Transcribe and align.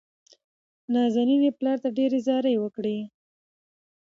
نازنين 0.93 1.41
يې 1.47 1.51
پلار 1.59 1.77
ته 1.83 1.89
ډېرې 1.97 2.19
زارۍ 2.27 2.55
وکړې. 2.59 2.97